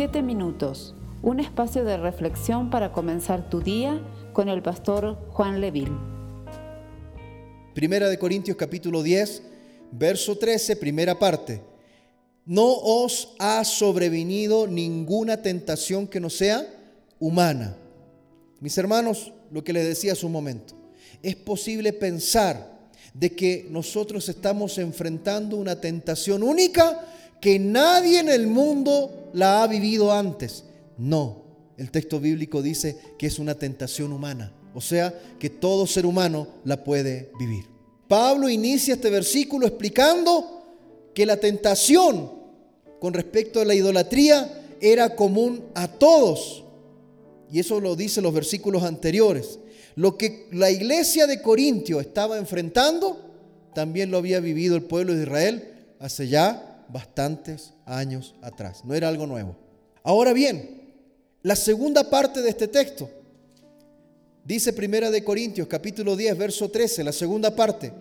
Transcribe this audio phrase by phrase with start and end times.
[0.00, 4.00] Siete minutos, un espacio de reflexión para comenzar tu día
[4.32, 5.92] con el pastor Juan Leville.
[7.74, 9.42] Primera de Corintios capítulo 10,
[9.92, 11.60] verso 13, primera parte.
[12.46, 16.66] No os ha sobrevenido ninguna tentación que no sea
[17.18, 17.76] humana.
[18.58, 20.72] Mis hermanos, lo que les decía hace un momento,
[21.22, 27.06] es posible pensar de que nosotros estamos enfrentando una tentación única
[27.40, 30.64] que nadie en el mundo la ha vivido antes.
[30.98, 31.42] No,
[31.76, 36.46] el texto bíblico dice que es una tentación humana, o sea, que todo ser humano
[36.64, 37.64] la puede vivir.
[38.06, 40.64] Pablo inicia este versículo explicando
[41.14, 42.30] que la tentación
[42.98, 46.64] con respecto a la idolatría era común a todos.
[47.50, 49.58] Y eso lo dicen los versículos anteriores.
[49.96, 53.18] Lo que la iglesia de Corintio estaba enfrentando,
[53.74, 58.84] también lo había vivido el pueblo de Israel hace ya bastantes años atrás.
[58.84, 59.56] No era algo nuevo.
[60.02, 60.80] Ahora bien,
[61.42, 63.08] la segunda parte de este texto
[64.44, 67.92] dice Primera de Corintios capítulo 10 verso 13, la segunda parte.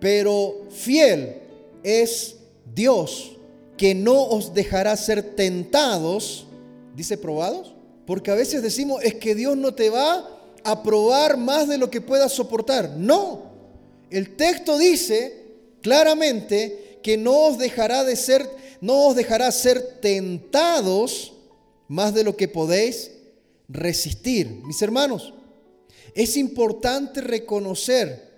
[0.00, 1.36] Pero fiel
[1.82, 2.36] es
[2.74, 3.32] Dios
[3.76, 6.46] que no os dejará ser tentados,
[6.94, 7.74] dice probados,
[8.06, 10.28] porque a veces decimos es que Dios no te va
[10.64, 12.90] a probar más de lo que puedas soportar.
[12.96, 13.42] No,
[14.10, 15.44] el texto dice
[15.82, 18.46] claramente que no os dejará de ser,
[18.82, 21.32] no os dejará ser tentados
[21.88, 23.12] más de lo que podéis
[23.66, 24.60] resistir.
[24.66, 25.32] Mis hermanos,
[26.14, 28.28] es importante reconocer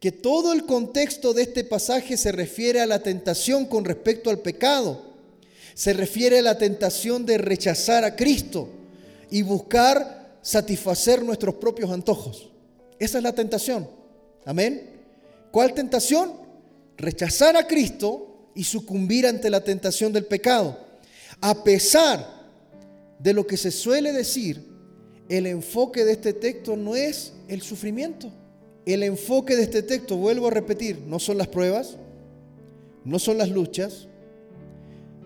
[0.00, 4.40] que todo el contexto de este pasaje se refiere a la tentación con respecto al
[4.40, 5.14] pecado.
[5.74, 8.70] Se refiere a la tentación de rechazar a Cristo
[9.30, 12.50] y buscar satisfacer nuestros propios antojos.
[12.98, 13.88] Esa es la tentación.
[14.44, 14.98] Amén.
[15.52, 16.49] ¿Cuál tentación?
[17.00, 20.78] Rechazar a Cristo y sucumbir ante la tentación del pecado.
[21.40, 22.26] A pesar
[23.18, 24.68] de lo que se suele decir,
[25.28, 28.32] el enfoque de este texto no es el sufrimiento.
[28.84, 31.96] El enfoque de este texto, vuelvo a repetir, no son las pruebas,
[33.04, 34.08] no son las luchas,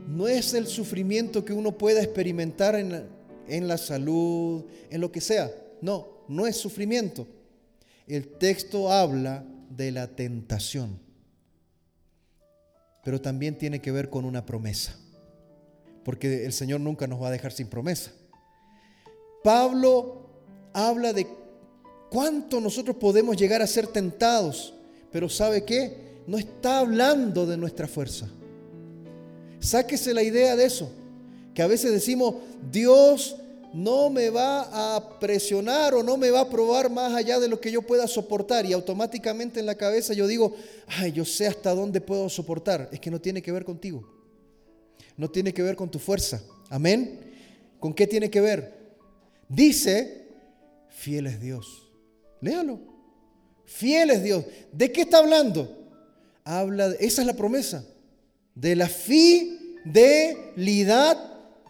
[0.07, 5.51] no es el sufrimiento que uno pueda experimentar en la, salud, en lo que sea.
[5.81, 7.27] No, no es sufrimiento.
[8.07, 11.05] El texto habla de la tentación
[13.05, 14.97] pero también tiene que ver con una promesa,
[16.05, 18.11] porque el Señor nunca nos va a dejar sin promesa.
[19.43, 20.27] Pablo
[20.73, 21.27] habla de
[22.11, 24.75] cuánto nosotros podemos llegar a ser tentados,
[25.13, 26.23] pero ¿sabe qué?
[26.27, 28.27] No está hablando de nuestra fuerza.
[29.61, 30.91] Sáquese la idea de eso,
[31.55, 32.37] que a veces decimos,
[32.73, 33.37] Dios
[33.75, 37.61] no me va a presionar o no me va a probar más allá de lo
[37.61, 38.65] que yo pueda soportar.
[38.65, 40.55] Y automáticamente en la cabeza yo digo,
[40.87, 42.89] ay, yo sé hasta dónde puedo soportar.
[42.93, 44.09] Es que no tiene que ver contigo.
[45.17, 46.41] No tiene que ver con tu fuerza.
[46.71, 47.33] Amén.
[47.81, 48.73] ¿Con qué tiene que ver?
[49.49, 50.29] Dice,
[50.89, 51.91] fiel es Dios.
[52.41, 52.79] Léalo.
[53.65, 54.45] Fiel es Dios.
[54.73, 55.91] ¿De qué está hablando?
[56.45, 57.85] Habla, esa es la promesa,
[58.55, 59.89] de la fidelidad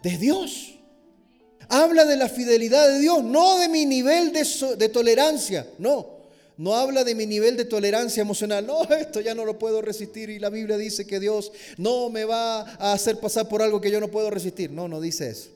[0.03, 0.74] de Dios.
[1.69, 6.15] Habla de la fidelidad de Dios, no de mi nivel de, tolerancia, no.
[6.57, 8.65] No habla de mi nivel de tolerancia emocional.
[8.65, 12.23] No, esto ya no lo puedo resistir y la Biblia dice que Dios no me
[12.25, 14.71] va a hacer pasar por algo que yo no puedo resistir.
[14.71, 15.49] No, no dice eso.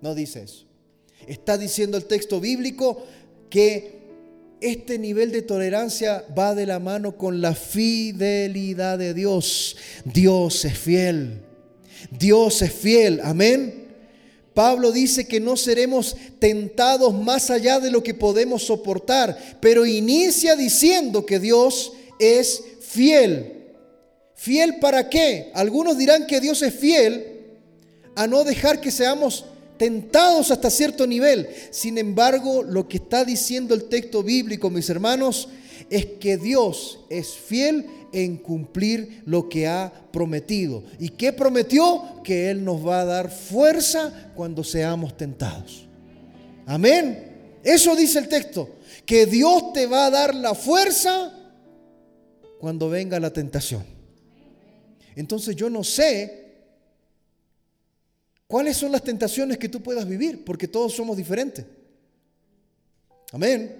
[0.00, 0.64] No dice eso.
[1.26, 3.04] Está diciendo el texto bíblico
[3.50, 3.94] que
[4.60, 9.76] este nivel de tolerancia va de la mano con la fidelidad de Dios.
[10.04, 11.42] Dios es fiel.
[12.10, 13.20] Dios es fiel.
[13.22, 13.83] Amén.
[14.54, 20.54] Pablo dice que no seremos tentados más allá de lo que podemos soportar, pero inicia
[20.54, 23.64] diciendo que Dios es fiel.
[24.36, 25.50] ¿Fiel para qué?
[25.54, 27.26] Algunos dirán que Dios es fiel
[28.14, 29.44] a no dejar que seamos
[29.76, 31.48] tentados hasta cierto nivel.
[31.70, 35.48] Sin embargo, lo que está diciendo el texto bíblico, mis hermanos,
[35.90, 40.84] es que Dios es fiel en cumplir lo que ha prometido.
[40.98, 42.22] ¿Y qué prometió?
[42.22, 45.86] Que Él nos va a dar fuerza cuando seamos tentados.
[46.66, 47.60] Amén.
[47.62, 48.76] Eso dice el texto,
[49.06, 51.32] que Dios te va a dar la fuerza
[52.60, 53.84] cuando venga la tentación.
[55.16, 56.44] Entonces yo no sé
[58.46, 61.64] cuáles son las tentaciones que tú puedas vivir, porque todos somos diferentes.
[63.32, 63.76] Amén.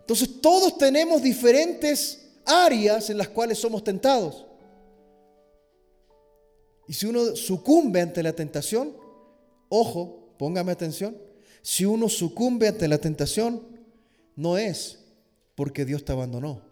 [0.00, 4.46] Entonces todos tenemos diferentes áreas en las cuales somos tentados.
[6.88, 8.96] Y si uno sucumbe ante la tentación,
[9.68, 11.16] ojo, póngame atención,
[11.62, 13.62] si uno sucumbe ante la tentación,
[14.34, 14.98] no es
[15.54, 16.62] porque Dios te abandonó,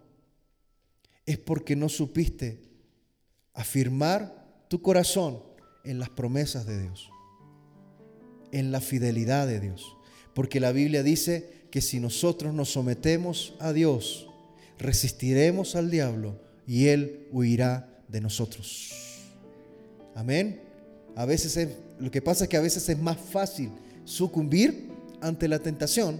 [1.25, 2.61] es porque no supiste
[3.53, 5.43] afirmar tu corazón
[5.83, 7.09] en las promesas de Dios.
[8.51, 9.95] en la fidelidad de Dios.
[10.33, 14.28] Porque la Biblia dice que si nosotros nos sometemos a Dios,
[14.79, 18.91] resistiremos al diablo y él huirá de nosotros.
[20.15, 20.61] Amén.
[21.15, 21.67] A veces
[21.99, 23.71] lo que pasa es que a veces es más fácil
[24.05, 24.89] sucumbir
[25.21, 26.19] ante la tentación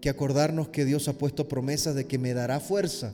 [0.00, 3.12] que acordarnos que Dios ha puesto promesas de que me dará fuerza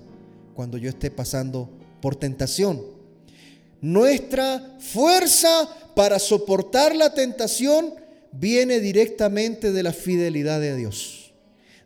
[0.54, 1.70] cuando yo esté pasando
[2.00, 2.82] por tentación.
[3.80, 7.94] Nuestra fuerza para soportar la tentación
[8.32, 11.32] viene directamente de la fidelidad de Dios.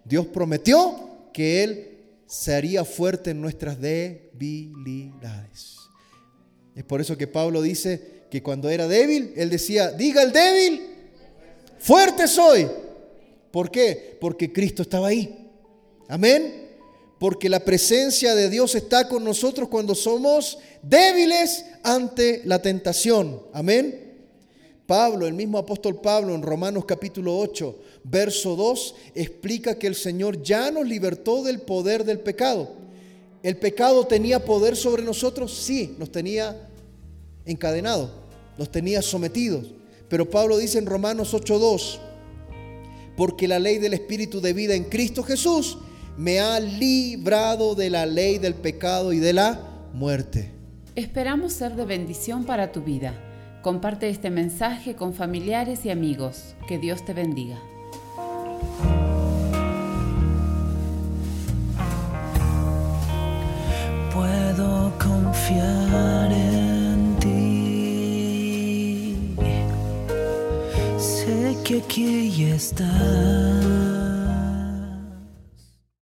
[0.04, 1.91] Dios prometió que Él
[2.32, 5.76] se haría fuerte en nuestras debilidades.
[6.74, 10.80] Es por eso que Pablo dice que cuando era débil, él decía, diga el débil,
[11.78, 12.70] fuerte soy.
[13.50, 14.16] ¿Por qué?
[14.18, 15.50] Porque Cristo estaba ahí.
[16.08, 16.70] Amén.
[17.18, 23.42] Porque la presencia de Dios está con nosotros cuando somos débiles ante la tentación.
[23.52, 24.11] Amén.
[24.92, 30.42] Pablo, el mismo apóstol Pablo en Romanos capítulo 8, verso 2, explica que el Señor
[30.42, 32.68] ya nos libertó del poder del pecado.
[33.42, 35.50] ¿El pecado tenía poder sobre nosotros?
[35.50, 36.68] Sí, nos tenía
[37.46, 38.10] encadenados,
[38.58, 39.64] nos tenía sometidos.
[40.10, 41.98] Pero Pablo dice en Romanos 8:2,
[43.16, 45.78] porque la ley del Espíritu de vida en Cristo Jesús
[46.18, 49.58] me ha librado de la ley del pecado y de la
[49.94, 50.50] muerte.
[50.94, 53.31] Esperamos ser de bendición para tu vida.
[53.62, 56.56] Comparte este mensaje con familiares y amigos.
[56.66, 57.60] Que Dios te bendiga.
[64.12, 69.16] Puedo confiar en ti.
[70.98, 73.81] Sé que aquí estás